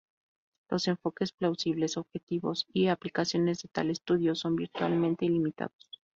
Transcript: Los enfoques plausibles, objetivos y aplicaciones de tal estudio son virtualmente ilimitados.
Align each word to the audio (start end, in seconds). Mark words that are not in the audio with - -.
Los 0.71 0.87
enfoques 0.87 1.31
plausibles, 1.31 1.95
objetivos 1.95 2.65
y 2.73 2.87
aplicaciones 2.87 3.61
de 3.61 3.69
tal 3.69 3.91
estudio 3.91 4.33
son 4.33 4.55
virtualmente 4.55 5.25
ilimitados. 5.27 6.01